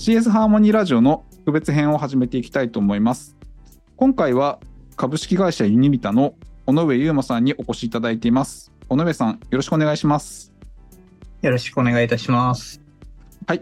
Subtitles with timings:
[0.00, 3.36] CS ハーモニーラジオの特別編を始めていきたいと思います。
[3.96, 4.58] 今回は
[4.96, 6.32] 株式会社ユニビタの
[6.66, 8.72] 尾上優馬さんにお越しいただいています。
[8.88, 10.54] 尾上さんよろしくお願いします。
[11.42, 12.80] よろしくお願いいたします。
[13.46, 13.60] はい。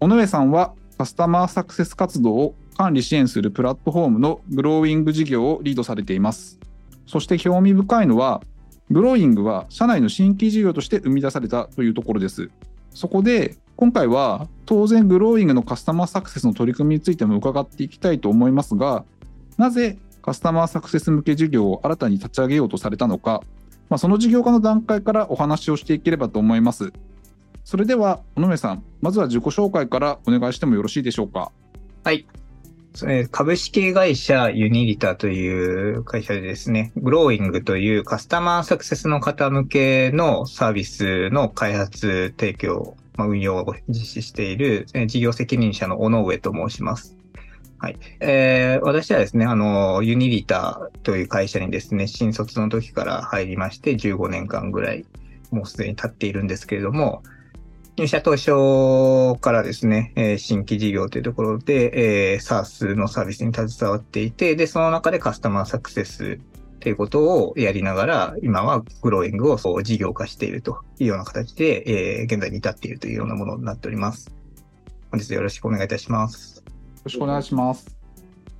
[0.00, 6.58] 尾上さんはカスタマーサクセス活動を管理支援するプラットフォームのグローイング事業をリードされています。
[7.06, 8.42] そして興味深いのは
[8.90, 12.50] グローイングは社内の新規事業として生み出されたというところです。
[12.90, 19.06] そこで今回は当然グローイングのカスタマーサクセスの取り組みについても伺っていきたいと思いますが
[19.56, 23.42] なぜカスタマーサクセス向け事業を新たに立ち上げようとされたのか、
[23.88, 26.92] まあ、その事業化の段階からお話をしていければと思います。
[27.64, 31.50] それでは尾上さんまずは自己紹介からお願いしてもよろしいでしょうか。
[32.04, 32.26] はい。
[33.30, 47.16] 株式会社ユニリタという会社でですね、グローイングというカスタマーサクセスの方向けのサービスの開発提供、まあ、運用を実施しているえ事業責任者の尾上と申します。
[47.78, 47.98] はい。
[48.20, 55.06] えー、私はですね、あの、ユニリタという会社にですね、新卒の時から入りまして、15年間ぐらい、
[55.50, 57.22] もうすでに経っているんですけれども、
[57.96, 66.38] 入社当初からですね、え、新規事業というところで、えー、SARS のサービスに携わっていて、で、その中でカスタマーサクセス
[66.80, 74.32] ということをやりながら、今はグローイングをそう事業化しているというような形で、えー、現在に至っているというようなものになっております。
[75.10, 76.58] 本日よろしくお願いいたします。
[76.58, 76.64] よ
[77.04, 77.96] ろしくお願いします。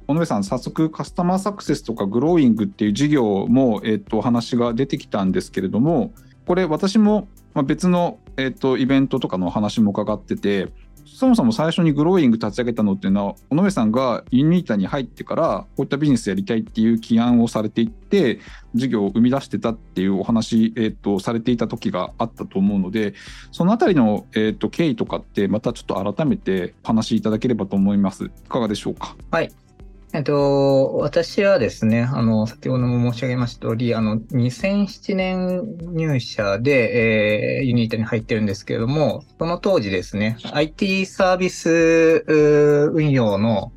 [0.07, 6.13] 尾上さん、早速カスタマーサクセスとかグローイングっていう事業も、えっ、と、お話が出てきたんですけれども、
[6.47, 7.29] これ私も
[7.65, 10.69] 別のえっ、ー、と、イベントとかのお話も伺ってて、
[11.05, 18.41] そもそも最初にグローイング立ち上げたのっていうのは、尾上さんがユニータに入ってから、こういったビジネスやりたいっていう起案をされていって、
[18.75, 23.15] 事業を生み出してたっていうお話、え、ー、と、されていた時があったと思うので、
[23.53, 28.25] そのあたりの、え、ー、と、経緯とかって、またちょっと改めてお話しいただければと思います。
[28.25, 29.17] いかがでしょうか？
[29.31, 29.53] はい。
[30.13, 43.73] えっと、私はですね、あの、先ほども申し上げました通り、あの、2007年入社で、えー、ユニータに入ってるんですけれども、その当時ですね、IT サービス運用の、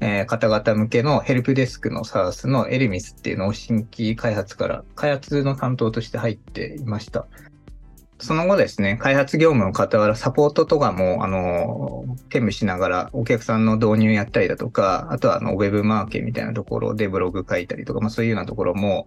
[0.00, 7.28] えー、方々向けのヘルプデスクのサースのエルミスっていうのを新規開発から、開発の担当として入っていました。
[8.20, 19.06] その後ですね、開発業務の傍らサポートとかも、あの、兼務しながらお客さんの導入やったりだとか、あとはあの、ウェブマーケみたいなところでブログ書いたりとか、まあそういうようなところも、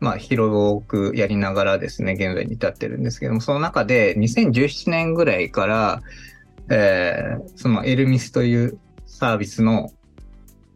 [0.00, 6.02] まあ広くやりながらですね、現在に至ってるんですけども、その中で2017年ぐらいから、
[6.70, 9.90] えー、そのエルミスというサービスの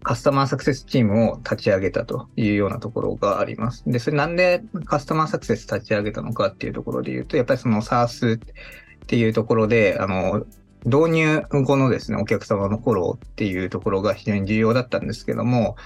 [0.03, 3.85] カスタマーサクセスチームを立ち上げたというようなところがあります。
[3.87, 8.39] で、それなんでカスタマーサクセス立ち上げたのかっていうところで言うと、やっぱりその SARS っ
[9.07, 10.47] ていうところで、あの、
[10.87, 15.77] 導入後のですね、お客様のフォローっていうところが非常に重要だったんですけども、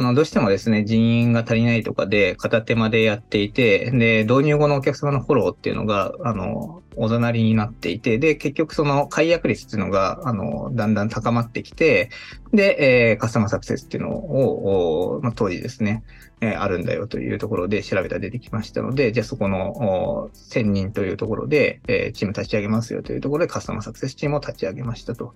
[0.00, 12.08] あの、どうしてもですね、人員が足りないとかで、片手間でやっていて、で、導入後のお客様のフォローっていうのが、あの、おざなりになっていて、で、結局その解約率っていうのが、あの、だんだん高まってきて、
[12.54, 16.02] で、えー、カスタマーサクセスっていうのを、まあ、当時ですね、
[16.40, 25.34] え、あるんだよというところで調べたら出てきましたので、じゃあそこの1000人というところで、え、チーム立ち上げますよというところでカスタマーサクセスチームを立ち上げましたと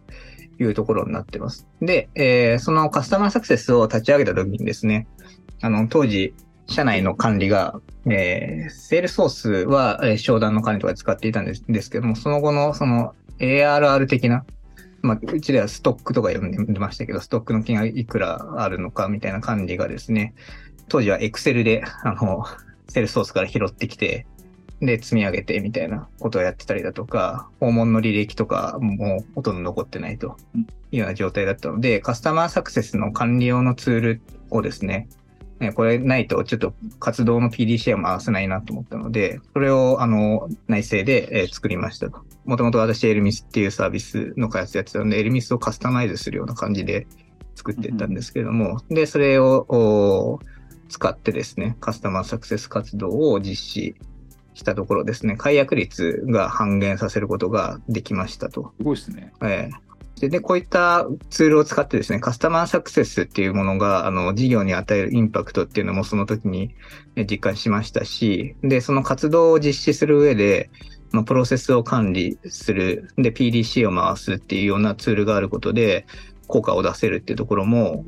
[0.59, 1.67] いうところになってます。
[1.83, 5.07] で、え、そのカスタマーサクセスを立ち上げた時にですね、
[5.61, 6.35] あの、当時、
[6.67, 14.45] 社内の管理が、えー、セールソースは、えー、商談の管理とか使っていたんですですけども、その後のその ARR 的な、
[15.03, 20.35] まあ、うちではストックとか読んでましたけど、ストックの金がいくらあるのかみたいな管理がですね、
[20.89, 22.45] 当時は Excel で、あの、
[22.89, 24.27] セルソースから拾ってきて、
[24.81, 30.37] で、積み上げてみたいなことをやってたりだとか、訪問の履歴とかもほとんど残ってないと
[30.91, 35.09] いうような状態だったので、カスタマーサクセスの管理用のツールをですね、
[35.75, 42.23] これないとちょっと活動の PDCA を回せないなと思ったので、それをあの内製で作りましたと。
[42.45, 47.07] もともと私エルミスっていうサービスの開発やってたので、エルミスをカスタマイズするような感じで
[47.55, 50.41] 作っていったんですけれども、で、それを
[50.95, 53.97] 使ってですね、カスタマーサクセス活動を実施
[54.55, 58.73] したところですね、解約率が半減させることができましたと。
[58.79, 59.33] すごいですね。
[59.43, 66.77] えー、で、こういったツールを使ってですね、カスタマーサクセスっていうものが、あの、事業に与えるインパクトっていうのもその時に
[67.29, 70.71] 実感しましたし、で、その活動を実施する上で、
[71.11, 76.07] まあ、プロセスを管理する、で、PDC を回すっていうようなツールがあることで、
[76.47, 78.05] 効果を出せるっていうところも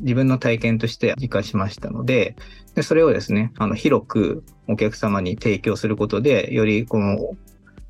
[0.00, 2.36] 自分の体験として実感しましたので、
[2.74, 7.36] でそれをですね、あの広くお客様に提供することで、よりこの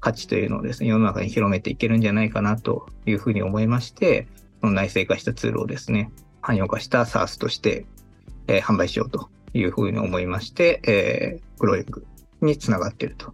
[0.01, 4.29] 価値というのをですね、世の中に広めていけるんじゃないかなというふうに思いまして、
[4.61, 6.11] その内製化したツールをですね、
[6.41, 7.87] 汎用化した SaaS として、
[8.47, 12.07] えー販売しようというふうに思いまして、えー、グローイング
[12.41, 13.29] につながっているとい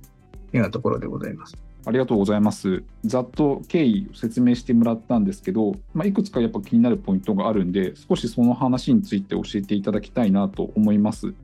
[0.55, 1.63] うようなところでございます。
[1.86, 2.82] ありがとうございます。
[3.04, 11.34] ざっと経緯を説明してもらったんですけど、まあ、いくつかやっぱ気になるポイントがあるんで、少しその話について教えていただきたいなと思います。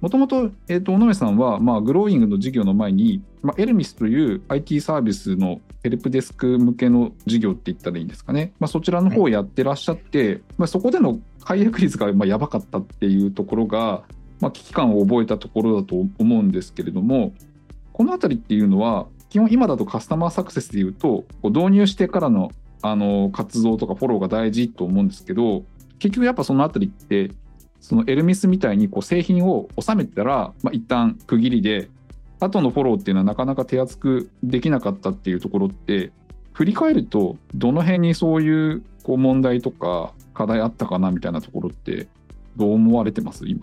[0.00, 8.52] もともと、えーと、尾上さんは、まあ、グローイングの事業の前に、まあ、エルミスという IT サービスのヘルプデスク向けの事業って言ったらいいんですかね。
[8.60, 14.02] まあ、そちらの方をやってらっしゃって、まあ、そこでの解約率がまあやばかったっていうところが、
[14.40, 17.32] まあ、危機感を覚えたところだと思うんですけれども、
[17.92, 25.64] このあたりっていうのは、基本今だとカスタマーサクセスでいうと、こう導入してからのあの活動とかフォローが大事と思うんですけど、
[25.98, 27.32] 結局やっぱそのあたりって、
[27.80, 31.88] そのエルミスみたいにこう製品を収めたら、まあ、一旦区切りで、
[32.40, 36.12] 後のフォローっていうのはなかなか手厚くできなかったっていうところって、
[36.52, 42.06] 振り返ると、どの辺にそういうこう問題とか課題あったかなみたいなところって、
[42.56, 43.44] どう思われてます？
[43.46, 43.60] 今。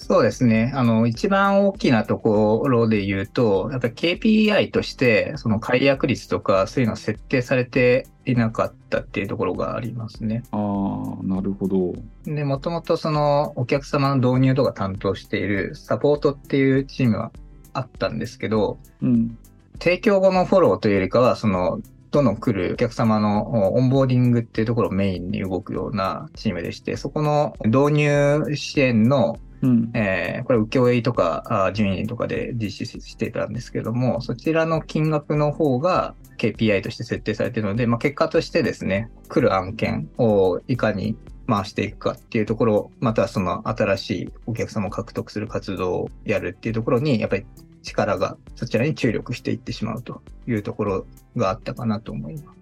[0.00, 0.72] そうですね。
[0.74, 10.42] あの、一番大きなところで言うと、やっぱり KPI として、その解約率とか、そういうのは設定されていなかったっていうところがありますね。
[10.52, 11.92] ああ、なるほど。
[12.24, 17.30] で、もともとそのお客様の導入とか担当しているサポートっていうチームは
[17.74, 19.36] あったんですけど、うん。
[19.80, 21.78] 提供後のフォローというよりかは、その、
[22.10, 29.90] どんどん来るお客様のオンボーディングっていうところをメインに動くようなチームでして、そこの導入支援のうん。
[29.94, 41.16] えーこれ、請負とか、あ順位とかで実施していたんですけども、そちらの金額の方が KPI として設定されているので、まあ、結果としてですね、来る案件をいかに
[41.46, 47.44] 回していくかっていうところ、またはその新しいお客様を獲得する活動をやるっていうところに、やっぱり
[47.82, 51.06] 力がそちらに注力していってしまうというところ
[51.36, 52.60] があったかなと思います。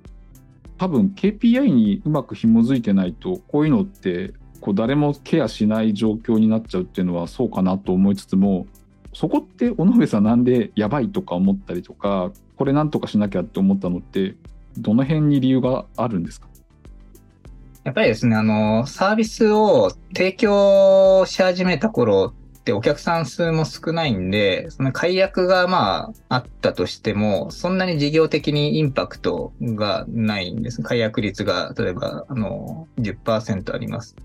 [0.78, 8.66] 多分 KPI にうまく紐づいてないとこういうのってこう誰もケアしない状況になっちゃうっていうのはそうかなと思いつつも
[9.12, 14.34] そこって尾上さんなんでやばいとか思ったりとかこれなんとかしなきゃって思ったのって
[14.76, 16.48] どの辺に理由があるんですか？
[17.84, 22.34] やっぱりですね、あの、サービスを提供し始めた頃
[22.68, 30.82] てお客さん数も少ないんで、その解約がまああったとしても、そんなに事業的にインパクトがないんです。
[30.82, 34.16] 解約率が例えば、あの、10%あります。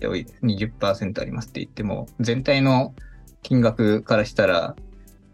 [0.00, 2.94] 20%ありますって言っても、全体の
[3.42, 4.76] 金額からしたら、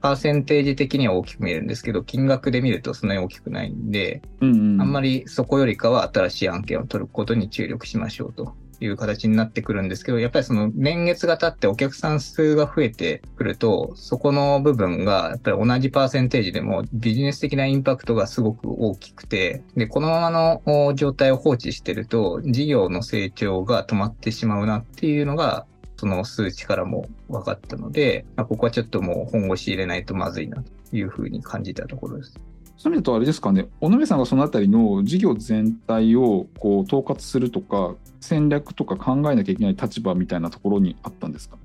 [0.00, 8.54] パーセンテージ的には大きく見えるんですけど、金額で見るとそんなに大きくないんで、うんうん、あんまりそこよりかは新しい案件を取ることに注力しましょうと
[8.84, 25.66] いう形になってくるんですけど、やっぱりその年月が経ってお客さん数が増えてくると、そこの部分がやっぱり同じパーセンテージでもビジネス的なインパクトがすごく大きくて、で、このままの状態を放置してると、事業の成長が止まってしまうなっていうのが、
[25.96, 32.34] その数値からも分かったので、ここはちょっともう本腰入れないとまずいなというふうに感じたところです。
[32.76, 41.56] そういう意味だとあれですかね、尾上さんがそのあたりの事業全体をこう統括するとか、戦略とか考えなきゃいけない立場みたいなところにあったんですか？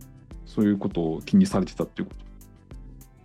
[0.45, 2.29] そういうことを気にされてたっていうこと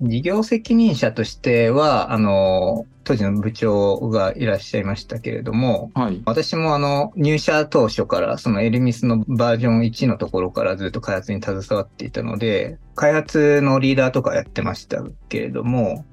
[0.03, 6.21] 事業責任者としては、あの、当時の部長がいらっしゃいましたけれども、はい。
[6.27, 16.05] 私もあの、入社当初から、そのエルミスのバージョン1のところからずっと開発に携わっていたので、開発のリーダーとかやってましたけれども、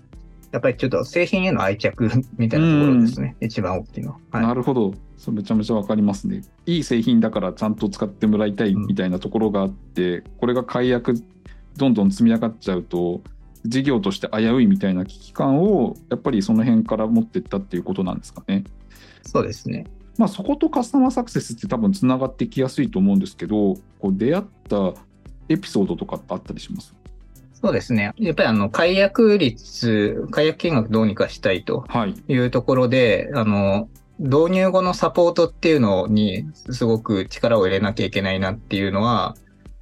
[0.51, 3.35] やっぱりちょっと製品への愛着 みたいなところですね。
[3.39, 4.17] 一番大きいの。
[4.31, 4.93] はい、なるほど。
[5.17, 6.41] それめちゃめちゃわかりますね。
[6.65, 11.13] いい製品だからちゃんと使ってもらいたいみたいなところがあって、うん、これが解約
[11.77, 13.21] どんどん積み上がっちゃうと、
[13.65, 18.63] 事業として危ういみたいな危機感をやっぱりその辺から持っていったっていうことなんですかね。
[19.23, 19.85] そうですね。
[20.17, 24.93] まあそことカスタマーサクセスって多分つながってきやすいと思うんですけど、こう出会った
[25.49, 26.93] エピソードとかってあったりします？
[27.63, 28.13] そうですね。
[28.17, 31.85] やっぱりあの、解約率、解約金額どうにかしたいと
[32.27, 33.89] いうところで、はい、あの、
[34.19, 39.35] 導入後のサポートっていうのにすごく力を入れなきゃいけないなっていうのは、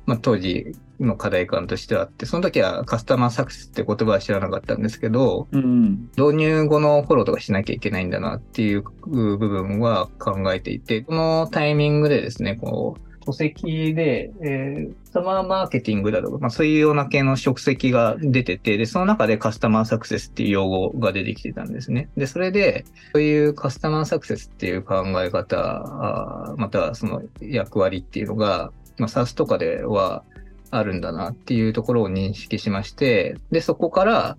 [0.05, 22.09] まあ当時の課題感としてはあって、その時はカスタマーサクセスって言葉は知らなかったんですけど、うん、導入後のフォローとかしなきゃいけないんだなっていう部分は考えていて、このタイミングでですね、こう、書籍で、えー、カスタマーマーケティングだとか、まあそういうような系の職責が出てて、で、その中でカスタマーサクセスっていう用語が出てきてたんですね。
[22.17, 30.24] で、それで、そういうカスタマーサクセスっていう考え方、またその役割っていうのが、まあ SAS とかでは
[30.71, 34.38] あるんだなっていうところを認識しまして、で、そこから、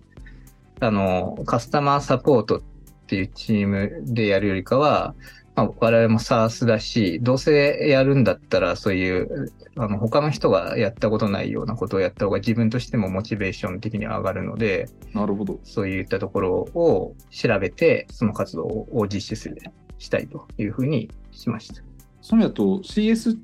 [0.80, 2.62] あの、カスタマーサポートっ
[3.06, 5.14] ていうチームでやるよりかは、
[5.60, 15.60] まあ、我々も SARS だし、どうせやるんだったら、そういう、あの、他の人がやったことないようなことをやった方が自分としてもモチベーション的に上がるので、なるほど。
[15.64, 19.56] そういったところを調べて、その活動を実施する、
[19.98, 21.82] したいというふうにしました。
[22.22, 23.38] そういう意味だと CS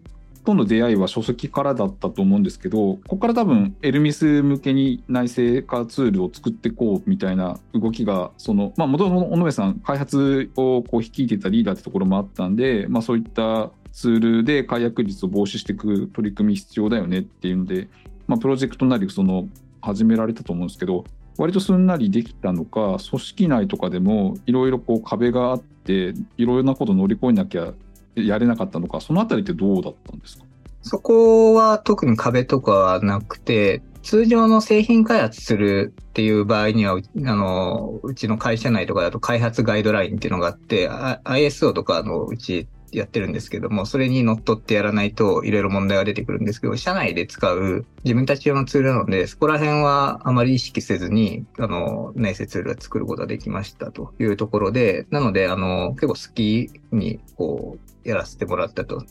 [0.47, 17.89] との出会いは書籍からだったと思うんですけどここから多分エルミス向けに内製化ツールを作っていこうみたいな動きがそのまあもともと尾上さん開発をこう率いてたリーダーってところもあったんで、まあ、そういったツールで解約率を防止していく取り組み必要だよねっていうので、
[18.29, 19.49] まあ、プロジェクトなりその
[19.81, 21.05] 始められたと思うんですけど
[21.39, 27.75] 割とすんなりできたのか組織内とかでもいろいろこう壁があっていろいろなこと乗り越えなきゃ
[28.17, 30.45] やれなかったのか、そのあたりってどうだったんですか？
[30.83, 40.89] そこは特に壁とかはなくて、通常の製品開発するっていう場合には、あの、うちの会社内とかだと開発ガイドラインっていうのがあって、
[41.25, 42.69] ISO とかのうち
[42.99, 59.05] やってるんですけども、それに乗っ取ってやらないといろいろ問題が出てくるんですけど、社内で使う自分たち用のツールなので、そこら辺はあまり意識せずに、あの、内製ツールを作ることができましたというところで、なので、あの、結構好きに、こう、やらせてもらったと。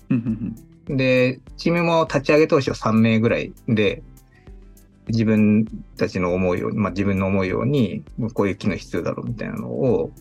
[0.88, 4.02] で、チームも立ち上げ当初3名ぐらいで、
[5.08, 5.66] 自分
[5.98, 10.12] たちの思うように、まあ自分の思うように、こういう機能必要だろうみたいなのを、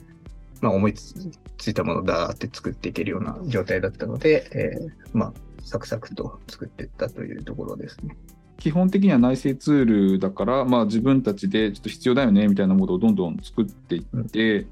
[0.64, 1.14] まあ思いつ
[1.58, 5.32] ついたものをだーって作っていけるような状態だったので、えーまあ
[5.66, 8.14] サクサクと作っていったというところですね。
[8.58, 14.66] 基本的には内製ツールだから、まあ、自分たちでちょっと必要だよねみたいなものをどんどん作っていって、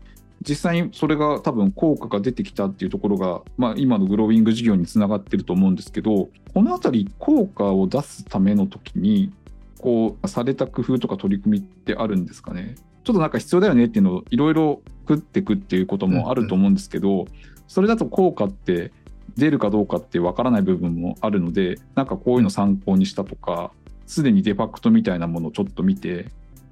[0.47, 9.33] 実際にそれが多分効果が出てきたっていうところが、まあ、今のグローウィング事業につながってると思うんですけどこのあたり効果を出すための時に
[9.79, 12.75] こうされた工夫とか取り組みってあるんですかね？
[13.05, 17.27] ちょっとなんか必要だよねっていうのをいろいろ食っていくっていうこともあると思うんですけど、
[17.69, 18.93] それだと効果って
[19.37, 23.73] 出るかどうかってわからない部分もあるのでなんかこういうの参考にしたとか
[24.07, 26.27] すでにデファクトみたいなものをちょっと見て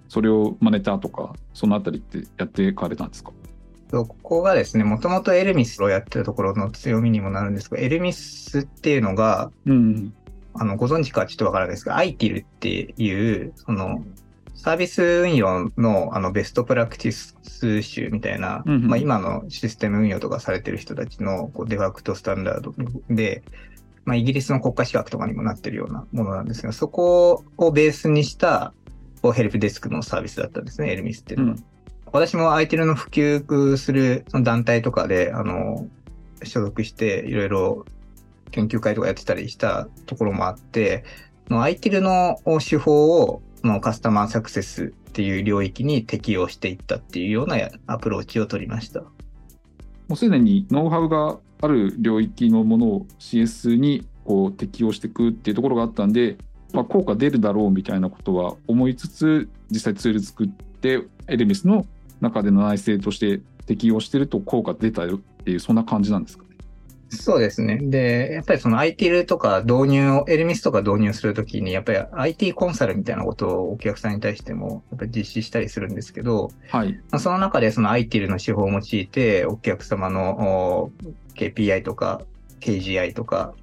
[0.09, 3.33] それを真似たとかそのあたりってやっていかれたんですか？
[3.91, 10.15] ここがですね、もともとエルミスをやってるところの強みにもなるんですが、エルミスっていうのが、うん
[10.55, 14.05] あの、ご存知かはちょっとわからないですが、ITIL っていう、その、
[14.62, 22.75] サービス運用のあのベストプラクティス集みたいな、うんうんまあ、今のシステム運用とかされてる人たちのこうデファクトスタンダード
[23.09, 23.43] で、
[24.05, 28.75] まあ、イギリスの国家資格とかにもなってるようなものなんですが、そこをベースにした
[29.23, 31.57] こうヘルプデスクのサービスだったんですね、エルミスっていうのは。
[32.12, 35.88] 私も ITIL の普及するその団体とかで、あの、
[36.43, 37.87] 所属していろいろ
[38.50, 41.05] 研究会とかやってたりしたところもあって、
[41.49, 49.00] ITIL の手法をのカスタマーサクセスっていう領域に適用していったっていうようなアプローチを取りました。
[49.00, 49.11] も
[50.11, 56.37] うすでにノウハウがある領域のものを CS にこう適用していくっていうところがあったんで、
[56.73, 61.87] まあ、効果出るだろうみたいなことは思いつつ実際ツール作ってエルミスの
[62.21, 66.45] 中での内製として適用してると効果出たよっていうそんな感じなんですか？
[67.11, 67.79] そうですね。
[67.83, 76.93] で、やっぱりその ITIL とか導入を、エルミスとか導入するときに、やっぱり IT コンサルみたいなことをお客さんに対してもやっぱり実施したりするんですけど、はい。
[77.11, 80.93] まあその中でその ITIL の手法を用いて、お客様のお
[81.35, 82.23] KPI とか
[82.61, 83.55] KGI とか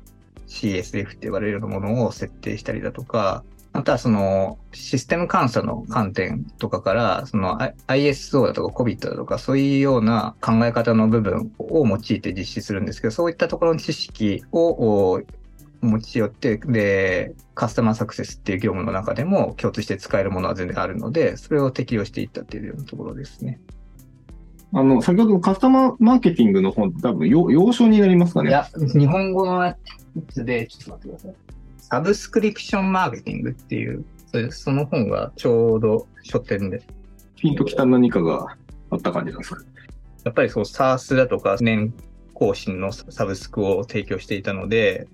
[0.47, 3.43] CSF って言われるようなものを設定したりだとか、
[3.77, 15.21] またはそのシステム監査の観点とかから、その ISO だとか COVID だとかそういうような考え方の部分を用いて実施するんですけど、そういったところの知識をお
[15.83, 23.59] 持ち寄って、で、カスタマーサクセスっていう業務の中でも共通して使えるものは全然あるので、それを適用していったっていうようなところですね。
[24.73, 28.49] あの、先ほどのカスタマーマーケティングの本、多分、よ要所になりますかね？
[28.49, 29.77] いや、日本語のや
[30.29, 31.35] つで、ちょっと待ってください。
[31.89, 34.03] サブスクリプションマーケティングっていう、
[34.51, 36.81] その本がちょうど書店で。
[37.37, 38.57] ピンときた何かが
[38.89, 39.61] あった感じなんですか？
[40.25, 41.93] やっぱりそう、SARS だとか年
[42.33, 45.07] 更新のサブスクを提供していたので、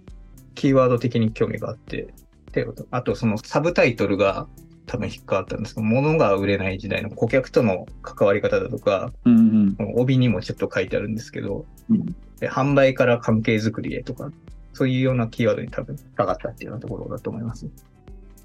[0.56, 2.08] キーワード的に興味があって、
[2.53, 4.48] であとそのサブタイトルが
[4.88, 9.94] 多分引っかかったんですけど、物が売れない時代の顧客との関わり方だとか、うんうん。
[9.96, 14.30] 帯にもちょっと書いてあるんですけど、うんで販売から関係づくりへとか、
[14.74, 17.68] そういうようなキーワードに多分かかったっていうようなところだと思います。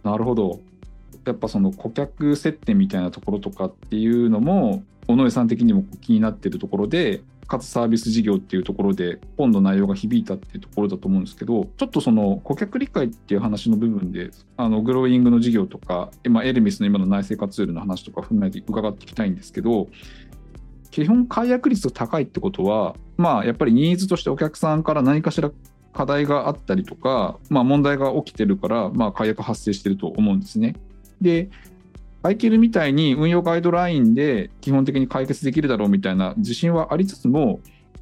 [0.03, 0.61] なるほど。
[1.25, 19.89] やっぱその顧客接点みたいなところとかっていうのも尾上さん的にも気になってるところでかつサービス事業っていうところで本の内容が響いたっていうところだと思うんですけどちょっとその顧客理解っていう話の部分であのグローイングの事業とか今エルミスの今の内製化ツールの話とか踏まえて伺っていきたいんですけど
[20.91, 25.51] 基本解約率が高いってことはまあやっぱりニーズとしてお客さんから何かしら
[25.93, 30.75] 課題があったりとか、まあ、問題が起きてるから、まあ、解約発生してると思うんですね。
[31.21, 31.51] で
[32.23, 37.61] IKL みたいに運用ガイドラインで基本的に解決できるだろうみたいな自信はありつつも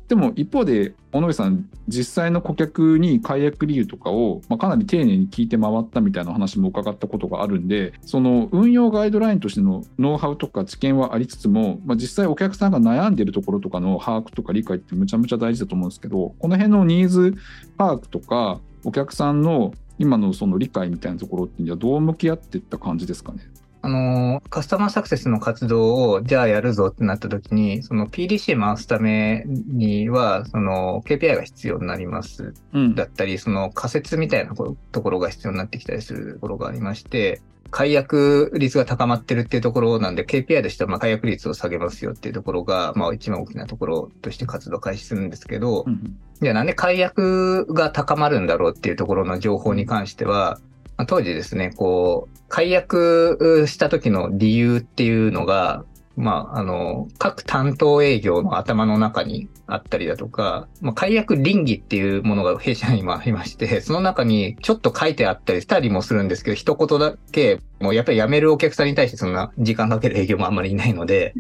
[0.09, 17.35] でも一方で尾上さん実際の顧客に解約理由とかを、まあ、かなり丁寧に聞いて回ったみたいな話も伺ったことがあるんでその運用ガイドラインとしてのノウハウとか知見はありつつも、まあ、実際お客さんが悩んでるところとかの把握とか理解ってむちゃむちゃ大事だと思うんですけどこの辺のニーズ
[17.77, 23.39] 把握とかお客さんの今のその理解みたいなところっていうのはどう向き合っていった感じですかね？
[23.87, 32.53] あの、カスタマーサクセスの活動を、じゃあやるぞってなった時に、その PDC 回すためには、その KPI が必要になります。
[32.73, 37.41] うん、だったり、その仮説みたいなところが必要になってきたりするところがありまして、
[37.71, 55.85] 解約率が高まってるっていうところなんで、KPI としてはまあ解約率を下げますよっていうところが、まあ一番大きなところとして活動開始するんですけど、うん、じゃあなんで解約が高まるんだろうっていうところの情報に関しては、まあ、当時ですね、こう、解約した時の理由っていうのが、
[56.17, 71.35] まあ、あの、各担当営業の頭の中にあったりだとか、まあ、解約倫理っていうものが弊社にもありまして、その中にちょっと書いてあったりしたりもするんですけど、一言だけ、もうやっぱり辞めるお客さんに対してそんな時間かける営業もあんまりいないので、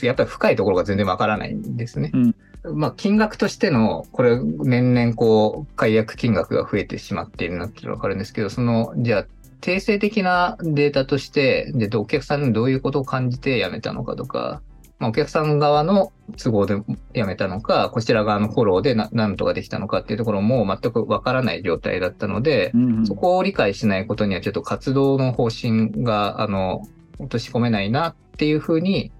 [0.00, 2.10] やっぱり深いところが全然わからないんですね。
[2.14, 9.26] うんまあ、金額としての、これ、年々こう、解約金額が増えてしまっているなっていうのはわかるんですけど、その、じゃあ、
[9.60, 14.60] 定性的なデータとして、で、お客さんにどういうことを感じて辞めたのかとか、
[15.02, 16.76] まあ、お客さん側の都合で
[17.14, 26.82] 辞めたのか、こちら側のフォローで何とかできたのかっていうところも全くわからない状態だったので、うんうん、そこを理解しないことにはちょっと活動の方針が、あの、
[27.18, 29.10] 落とし込めないなっていうふうに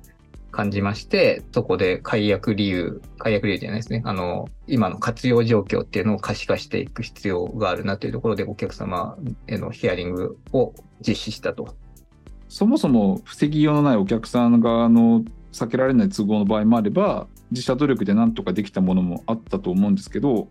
[0.52, 4.02] 感じまして、そこで解約理由、解約理由じゃないですね。
[4.04, 9.16] あの、今の活用状況っていうのを可視化していく必要があるなというところで、お客様
[9.48, 10.74] へのヒアリングを
[11.06, 11.74] 実施したと。
[12.48, 20.48] そもそも防ぎようのないお客さん側の避けられない都合の場合もあれば、自社努力で何とかできたものもあったと思うんですけど、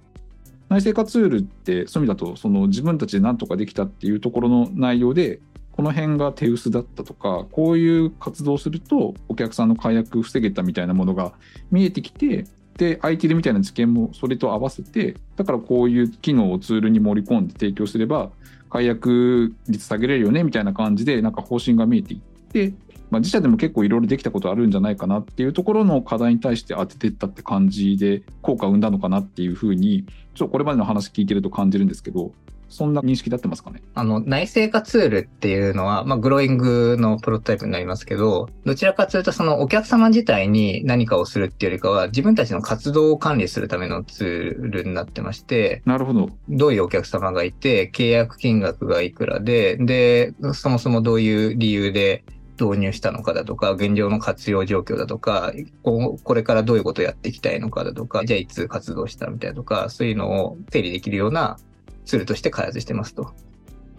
[0.70, 5.42] 内製化ツールってそういう意味だとその自分たちで何とかできたっていうところの内容で
[5.82, 11.34] この辺が手薄だったとかこういう活動をするとお客さんの解約防げたみたいなものが
[11.72, 12.46] 見えてきて
[12.78, 18.30] で IT でみたいな知見もそれと合わせてだからこういう機能をツールに盛り込んで提供すれば
[18.70, 22.74] 解約率下げれるよねみたいな感じでなんか方針が見えていって、
[23.10, 32.34] まあ、自社でも結構いろいろできたことあるんじゃないかなっていうところの課題に対して当ててったって感じで効果を生んだのかなっていうふうにちょっとこれまでの話聞いてると感じるんですけど
[32.72, 33.84] そんな認識だってますかね？
[33.94, 46.30] あの、内製化ツールっていうのは、まあ、グローイングのプロトタイプになりますけど、どちらかというと、そのお客様自体に何かをするっていうよりかは、自分たちの活動を管理するためのツールになってまして、なるほど。
[46.50, 52.24] どういうお客様がいて、契約金額がいくらで、で、そもそもどういう理由で、
[52.60, 61.58] 導入したのかだとか、現状の活用状況だとか、これからどういうことをやっていきたいのかだとか、じゃあいつ活動したみたいなとか、そういうのを整理できるような
[62.06, 63.24] ツールとして開発してますと。
[63.24, 63.34] こ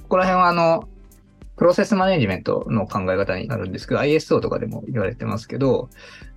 [0.08, 0.88] こら辺はあの、
[1.56, 5.88] プロセスマネジメントの考え方になるんですけど、ISO とかでも言われてますけど、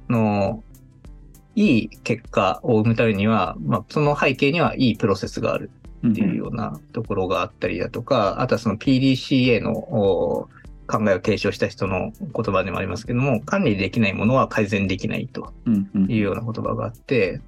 [0.10, 0.64] の
[1.56, 5.72] いい結果を生むためには、まあ、その背景にはいいプロセスがある
[6.08, 9.72] っていうようなところがあったりだとか、あとはその PDCA の
[10.88, 15.54] 考えを提唱した人の言葉でもありますけども、管理できないものは改善できないと
[16.08, 17.42] いうような言葉があって、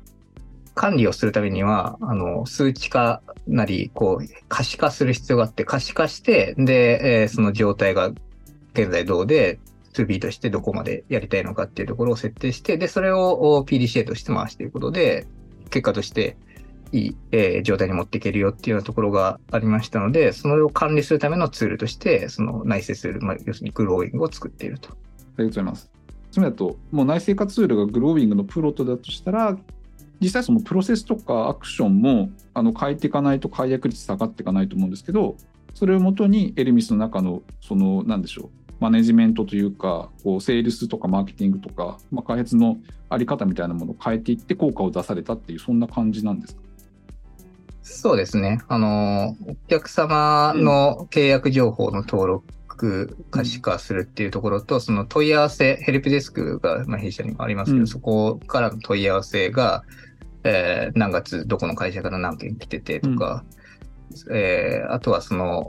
[0.77, 8.11] 管理をするためには、あの、数値化なり、こう、可視化する必要があって、可視化して、で、えー、その状態が
[8.73, 9.59] 現在どうで、
[9.93, 15.25] 2B としてどこまでやりたいのかっていうところを設定して、で、それを PDCA として回していくことで、
[15.71, 16.37] 結果として
[16.91, 24.89] いい、えー、状態に持っていけるよっていうようなところがありましたので、それを管理するためのツールとして、その内製する、まあ、要するにグローイングを作っていると。
[24.89, 25.89] ありがとうございます。
[26.31, 29.57] つまりだと、もう内製化ツールがグローイングのプロトだとしたら、
[30.19, 35.35] 実際そのプロセスとかアクションもあの変えていかないと解約率下がっていかないと思うんですけど
[35.73, 38.49] それをもとにエルミスの中のその何でしょう
[38.79, 42.77] マネジメントというかこうセールスとかマーケティングとか、まあ、開発の
[43.09, 46.61] あり方みたいなものを変えていって効果を出されたっていうそんな感じなんですか？
[47.89, 48.59] そうですね。
[48.67, 57.87] あの、お客様の契約情報の登録格可視化するっていうところと、その問い合わせ、ヘルプデスクが、まあ、弊社にもありますけど、うん。
[57.87, 59.83] そこからの問い合わせが、
[60.47, 63.43] えー何月どこの会社から何件来ててとか、
[64.31, 65.67] えーあとはその、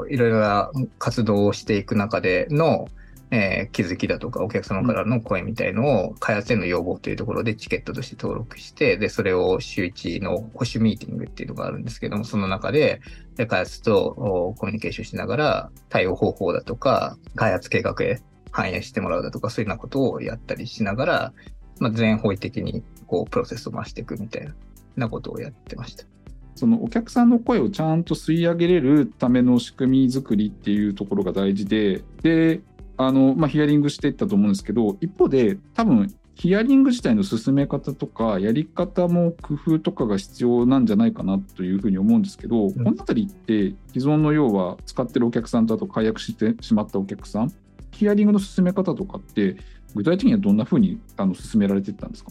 [0.00, 2.88] おいろいろな活動をしていく中での、
[3.30, 13.00] えー気づきだとか、お客様からの声みたいのを、開発への要望というところでチケットとして登録して、で、それを週一の保守ミーティングっていうのがあるんですけども、その中で、
[13.36, 18.20] で開発とおコミュニケーションしながら、対応方法だとか、開発計画へ
[18.50, 21.32] 反映してもらうだとか、そういうようなことをやったりしながら、
[21.78, 24.48] まあ、全方位的にこうプロセスを回していくみたい
[24.96, 26.06] なことをやってました。
[26.54, 32.62] そのお客さんの声をちゃんと吸い上げれるための仕組み作りっていうところが大事で、で、
[32.96, 47.52] あの、まあ、ヒアリングしていったと思うんですけど、一方で多分、ヒアリング自体の進め方とか、やり方も工夫とかが必要なんじゃないかなというふうに思うんですけど、このあたりって既存の要は使ってるお客さんとあと解約してしまったお客さん、
[47.90, 49.56] ヒアリングの進め方とかって、
[49.94, 52.30] 具体的にはどんなふうにあの進められていったんですか？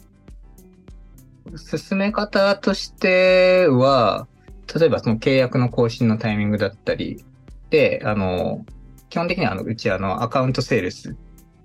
[1.57, 4.27] 進め方としては、
[4.73, 7.23] 例えばその契約の更新のタイミングだったり
[7.69, 8.65] で、あの、
[9.09, 11.15] 基本的にはあのうちあのアカウントセールス、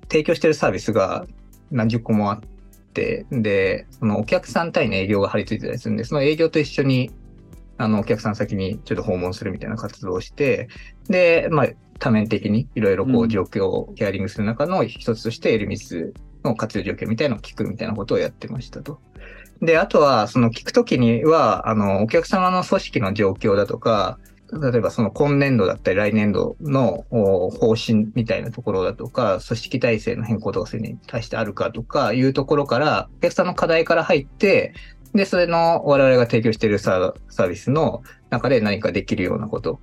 [0.08, 1.26] 提供してるサービスが
[1.70, 2.40] 何十個もあっ
[2.92, 7.10] て、で、そのお客さん対の営業が張り付いてたりするんで、その営業と一緒に、
[7.78, 10.68] あの、お客さん先にちょっと訪問するみたいな活動をして、
[11.08, 16.12] で、まあ、多面的にいろいろこうんう状況をヒアリングする中の一つとして、エルミス
[16.44, 19.00] の活用状況みたいなのを聞くみたいなことをやってましたと。
[19.62, 24.18] で、あとは、その聞くときには、あの、お客様の組織の状況だとか、
[24.52, 34.74] 例えばその今年度だったり来年度の方針みたいなところだとか、組織体制の変更とかそういうのに対してあるかとかいうところから、お客さんの課題から入って、
[35.14, 39.80] で、それの我々が提供しているサービスの中で何かできるようなこと、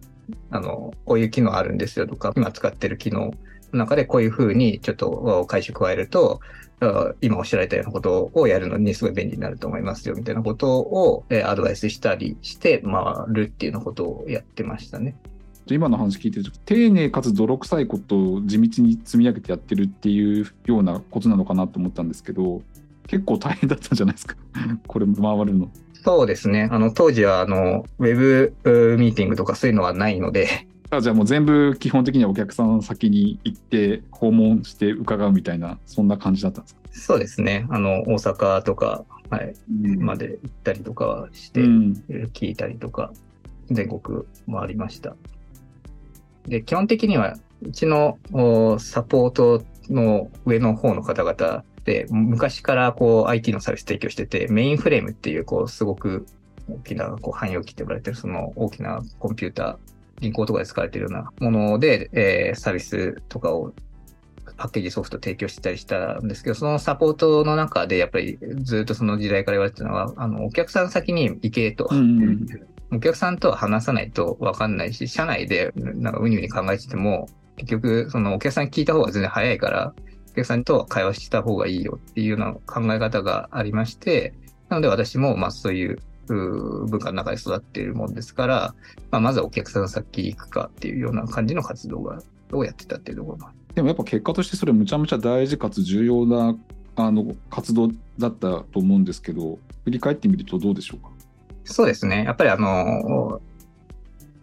[0.52, 3.32] あの、こういう機能あるんですよとか、今使ってる機能
[3.78, 6.40] 中でこういうふうにちょっと回収加えると、
[6.80, 12.94] あ今おっしゃられたようなことをやるのにすごい便利になると思いますよみたいなことを、えーアドバイスしたりして回
[13.30, 15.16] るっていうようなことをやってましたね。
[15.68, 22.62] 今の話聞いてると丁寧かつ泥臭いことを地道に積み上げてやってるっていうようなことなのかなと思ったんですけど
[23.08, 24.36] 結構大変だったんじゃないですか？
[24.88, 25.70] これ回るの。
[26.04, 26.68] そうですね。
[26.70, 37.66] あの、当時は、あの、ウェブミーティングとかそういうのはないので、あじゃあもう全部基本的にはお客さん先に行って訪問して伺うみたいなそんな感じだったんですか、そうですね。
[37.70, 39.56] あの、大阪とか、はい、
[39.98, 42.04] まで行ったりとかはして、うん
[42.34, 43.12] 聞いたりとか、
[43.72, 45.16] 全国回りました。
[46.48, 56.26] で、基本的には、うちのおサポートの上の方の方々で、昔からこう IT のサービス提供してて、メインフレームっていう、こう、すごく
[56.70, 63.74] 大きなこう汎用機って呼ばれてる、その大きなコンピューター、銀行とかで使われてるようなもので、えーサービスとかを
[64.58, 71.90] パッケージソフト提供してたりしたんですけど、そのサポートの中でやっぱりずっとその時代から言われてたのは、あの、お客さん先に行けと。
[72.92, 79.94] お客さんとは話さないと分かんないし、社内でなんかうにうに考えてても、結局、そのお客さんに聞いた方が全然早いから、
[80.32, 84.34] お客さんとは会話した方がいいよっていうような考え方がありまして、
[84.70, 88.76] なので私もまあそういう文化の中で育っているもんですから、
[89.12, 96.56] まあ、まずはお客さん先行くかっていうような感じの活動が、をやってたっていうところもでもやっぱ結果としてそれむちゃむちゃ大事かつ重要な
[96.96, 101.10] あの活動だったと思うんですけど振り返ってみるとどうでしょうか？
[101.66, 102.24] そうですね。
[102.24, 103.42] やっぱりあの、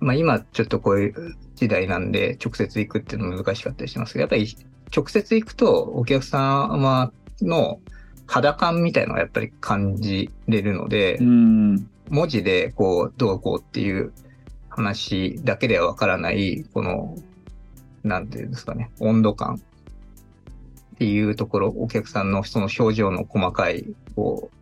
[0.01, 4.57] まあ今ちょっとこういう時代なんで直接行くっていうの難しかったりしますけど、やっぱり
[4.95, 7.79] 直接行くとお客様の
[8.31, 11.91] 肌感みたいのがやっぱり感じれるので、うん。
[12.11, 14.13] 文字でこう、どうこうっていう
[14.69, 17.17] 話だけではわからない、この、
[18.05, 24.57] なんていうんですかね、温度感っていうところ、お客さんのその表情の細かい、こう、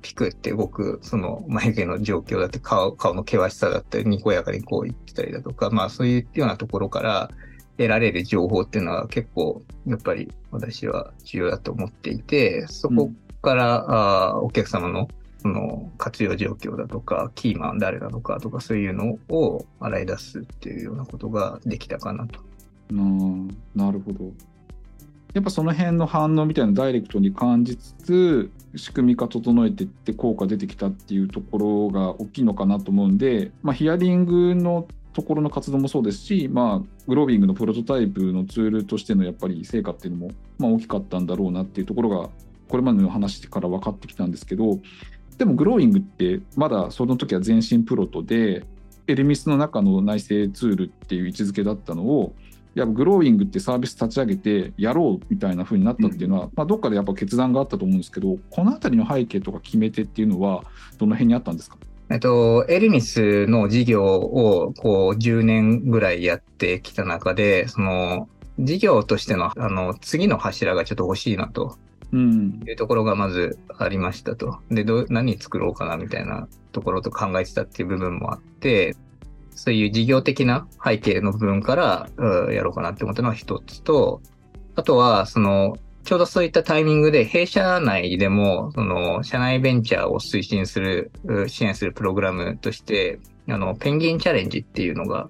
[0.00, 7.30] ピクって動く、その眉毛の状況だって顔、顔の険しさだったり、にこやかにこう言ってたりだとか、まあそういうようなところから
[7.80, 22.40] 得られる情報っていうのは結構、やっぱり私は重要だと思っていて、そこから、あーお客様のその活用状況だとか、キーマン誰なのかとか、そういうのを洗い出すっていうようなことができたかなと。
[22.92, 23.02] な
[23.74, 24.30] なるほど。
[25.32, 34.86] やっぱその辺の反応みたいなのダイレクトに感じつつ仕組み化整えていって効果出てきたっていうところが大きいのかなと思うんで、まあ、ヒアリングの
[35.20, 42.30] ところの活動もそうですし、まあ、グロービングのプロトタイプのツールとしてのやっぱり成果っていうのも、まあ、大きかったんだろうなっていうところが
[42.68, 44.78] これまでの話から分かってきたんですけど
[45.36, 48.64] でもグローイングってまだその時は全身プロトで
[49.06, 52.34] エルミスの中の内製ツールっていう位置づけだったのを
[52.74, 60.64] やっぱグローイングってサービス立ち上げてやろうみたいな風になったっていうのは、まあ、どっかでやっぱ決断があったと思うんですけどこの辺りの背景とか決め手っていうのは
[60.96, 61.76] どの辺にあったんですか？
[62.10, 71.78] えっと、エルミスの事業をこう10年ぐらいやってきた中で、その事業としてのあの次の柱がちょっと欲しいなと
[72.12, 74.58] うんいうところがまずありましたと。
[74.70, 78.96] で、どう何作ろうかなみたいなところと考えてたっていう部分もあって、
[79.54, 84.20] そういう事業的な背景の部分から、うんやろうかなって思ったのは一つと、
[84.74, 91.10] あとは、その、ちょうどそういったタイミングで、弊社内でも、その、社内ベンチャーを推進する、
[91.46, 95.28] 支援するプログラムとして、あの、ペンギンチャレンジっていうのが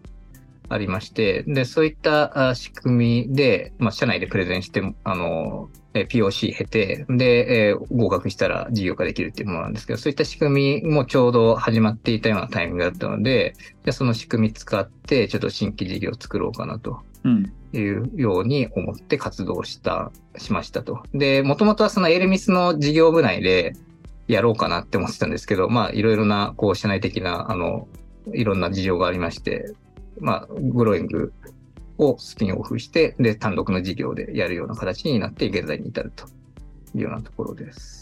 [0.68, 13.54] ありまして、で、そういった仕組みで、まあ、社内でプレゼンして、あの、POC 経て、で、えー合格したら事業化できるっていうものなんですけど、そういった仕組みもちょうど始まっていたようなタイミングだったので、
[13.84, 17.00] じゃその仕組み使って、ちょっと新規事業を作ろうかなと。
[17.72, 21.02] いうように思って活動した、しましたと。
[21.14, 23.74] で、もともとはそのエルミスの事業部内で
[24.28, 27.88] やろうかなって思ってたんですけど、まあいろいろな、こう、社内的な、あの、
[28.32, 29.72] いろんな事情がありまして、
[30.18, 31.32] まあ、グロイング
[31.98, 36.26] をスピンオフして、で、単独の事業でやるような形になって、現在に至ると
[36.94, 38.00] いうようなところです。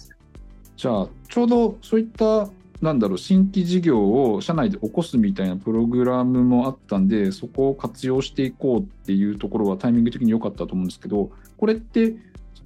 [0.79, 2.49] じゃあちょうどそういった
[2.81, 12.15] なんだろう新規事業を社内で起こすみたいなプログラムもあったんでそこを活用していこうっていうところはタイミング的に良かったと思うんですけどこれって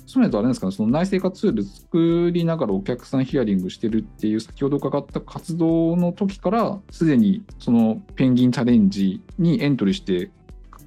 [0.04, 0.72] そういうとあれですかね？
[0.72, 10.30] その内製化ツール作りながらお客さんヒアリングしてるっていう先ほど伺った活動の時からすでにそのペンギンチャレンジにエントリーして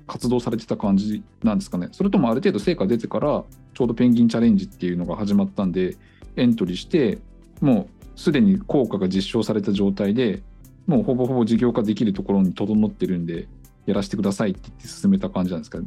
[0.06, 1.88] 活動されてた感じなんですかね？
[1.94, 5.98] それともある程度成果出てからちょうどペンギンチャレンジっていうのが始まったんで
[6.36, 7.18] エントリーして
[7.62, 10.42] もうすでに効果が実証された状態で
[10.88, 13.48] もうほぼほぼ事業化できるところに整ってるんで
[13.86, 15.80] やらせてくださいって言って進めた感じなんですか？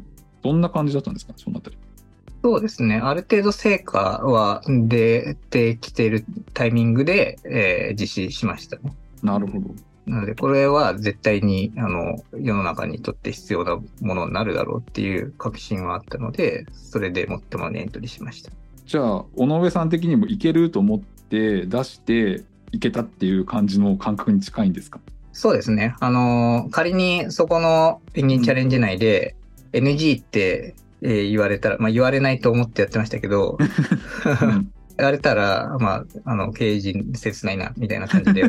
[0.43, 1.33] どんな感じだったんですか？
[1.37, 1.77] そのあたり。
[2.43, 3.01] そうですね。
[3.03, 8.93] ある程度成果は出てきているタイミングで、えー実施しましたね。
[9.23, 9.71] なるほど。
[10.07, 18.53] なので、これは絶対に、あの、世の中にとって必要なものになるだろうっていう確信はあったので、それで最もエントリーしました。
[18.87, 25.01] じゃあ尾上さん的にもいけると思って出していけたっていう感じの感覚に近いんですか？
[25.33, 25.95] そうですね。
[26.01, 29.37] あの、仮にそこのペンギンチャレンジ内で
[29.73, 38.43] NG って、えー言われたら、まあ言われないと思ってやってましたけど、うん 言われたら、まあ、あの、経営陣切ないな、みたいな感じで、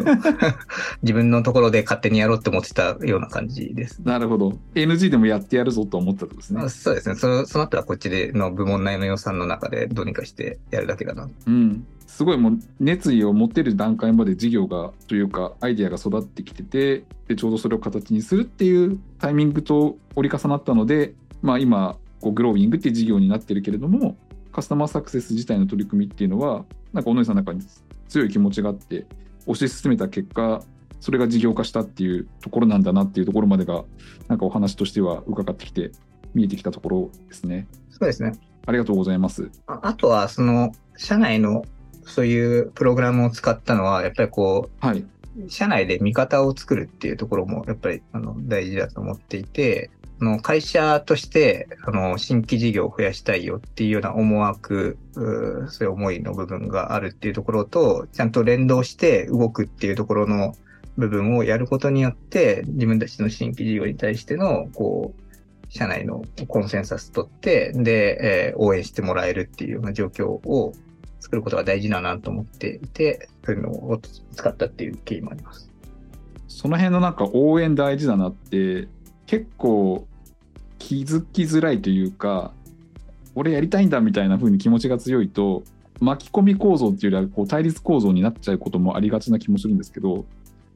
[1.03, 4.01] 自分のところで勝手にやろうって思ってたような感じです。
[4.03, 6.69] なるほど NG でもやってやるぞと思ったとですねあ。
[6.69, 7.13] そうですね。
[7.13, 11.29] そその後はこっちでの部門内の予算の中でどうにかしてやるだけだな。
[11.45, 24.17] うん、すごいもう熱意を持ってる段階まで事業がというかアイデアが育ってきててでちょうどそれを形にするっていうタイミングと折り重なったので、まあ、今こうグロービングっていう事業になってるけれども
[24.52, 27.62] カスタマーサクセス自体の取り組みっていうのはなんか小野井さんの中に
[28.10, 29.06] 強い気持ちがあって
[29.45, 30.62] 推し進めた結果
[31.00, 33.86] それが事業化したっていうところなんだなっていうところまでが
[34.28, 35.91] なんかお話としては伺ってきて
[36.34, 37.67] 見えてきたところですね。
[37.91, 38.34] そうですね。
[38.65, 39.50] ありがとうございます。
[39.67, 41.65] ああとは、その、社内の
[42.10, 45.00] そういうプログラムを使ったのは、やっぱりこはい。
[45.00, 49.89] う、社内で味方を作るっていうところも、やっぱり、あの、大事だと思っていて、
[50.22, 60.56] あの会社として、あの、新規事業を増やしたいよっていうような思惑、うーそういう思いの部分があるっていうところと、ちゃんと連動して動くっていうところの
[60.98, 65.22] 部分をやることによって、自分たちの新規事業に対しての、こう、
[65.72, 70.74] 社内のコンセンサス取って、で、えー応援してもらえるっていうような状況を
[71.19, 73.99] 作ることが大事だなと思っていて、そういうのを
[74.36, 75.69] 使ったっていう経緯もあります。
[76.47, 78.88] その辺のなんか応援大事だなって
[79.25, 80.08] 結構
[80.77, 82.51] 気づきづらいというか
[83.36, 85.63] 俺やりたいんだみたいな風に気持ちが強いと
[86.01, 90.25] 巻き込み構造っていうよりはこう対立構造になっちゃうこともありがちな気もするんですけど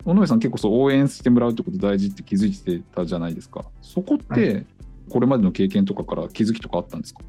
[0.06, 3.66] 尾上さん結構そう応援してもらうってこと大事って気づいてたじゃないですか。
[3.82, 4.66] そこっはて
[5.10, 7.22] これまでの経験とかから気づきとかあったんですか？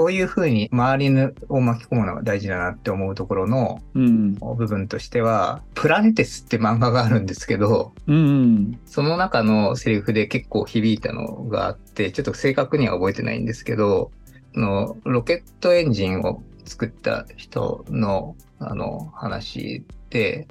[0.00, 1.10] こういうふうに周り
[1.50, 4.32] を巻き込むのが大事だなって思うところのうん。
[4.32, 8.80] 部分としては、プラネテスって漫画があるんですけど、うんうん。
[8.86, 14.10] その中のセリフで結構響いたのがあって、ちょっと正確には覚えてないんですけど、
[14.56, 20.48] あのロケットエンジンを作った人のあの話で、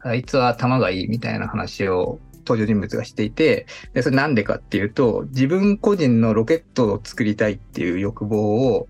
[0.00, 8.88] あいつは頭がいいみたいな話を登場人物がしていて、でそれなんでかっていうと、自分個人のロケットを作りたいっていう欲望を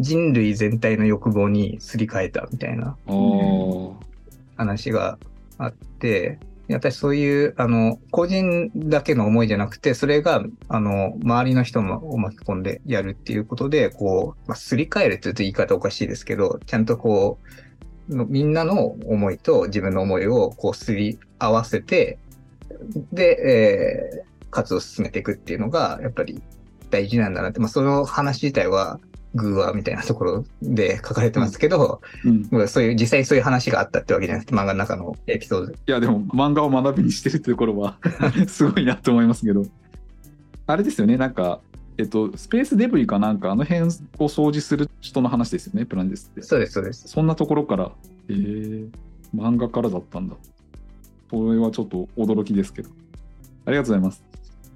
[0.00, 2.96] 人類全体の欲望にすり替えたみたいな
[4.56, 5.18] 話が
[5.58, 6.38] あって、
[6.68, 17.38] やっぱりそういう、あの、個人だけの思いじゃなくて、それが、あの、周りの人も巻き込んでやるっていうことで、こう、まあ、すり替えるって言うと言い方おかしいですけど、ちゃんとこ
[18.08, 22.18] う、のみんなの思いと自分の思いをこうすり合わせて、
[23.12, 26.40] で、えー活動を進めていくっていうのが、やっぱり
[26.90, 29.00] 大事なんだなって、まあ、その話自体は、
[29.34, 32.02] グーアみたいなところで書かれてますけど、
[32.52, 35.66] うん、そういう、実際そういう話があったってわけじゃなくて、漫画の中のエピソード。
[35.68, 35.72] で。
[35.72, 37.96] いやでも漫画を学びにしてるってところは
[38.46, 39.64] すごいなと思いますけど。
[40.66, 41.60] あれですよねなんか
[41.98, 43.86] えっとスペースデブリかなんかあの辺を
[44.28, 46.42] 掃除する人の話ですよねプランデスって。
[46.42, 47.08] そうです、そうです。
[47.08, 47.90] そんなところから。
[48.28, 48.90] えー、
[49.34, 50.36] 漫画からだったんだ
[51.32, 52.90] それはちょっと驚きですけど
[53.64, 54.22] ありがとうございます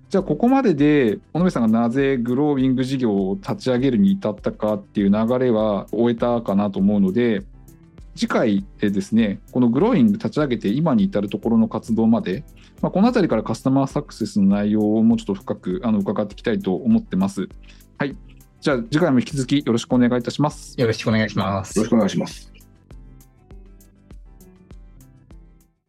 [0.08, 7.42] じゃあここまでで尾上さんがなぜグロービング事業を立ち上げるに至ったかっていう流れは終えたかなと思うので
[8.14, 12.44] 次回でですねこのグローイング立ち上げて今に至るところの活動まで、
[12.80, 17.48] まあ、この辺りからカスタマーサクセスの内容をもうちょっと深くあの伺っていきたいと思ってます。
[17.98, 18.16] はい。
[18.60, 20.80] じゃあ次回も引き続きよろしくお願いいたします。
[20.80, 21.90] よろしくお願いしますよろし。
[21.90, 22.55] くお願いします。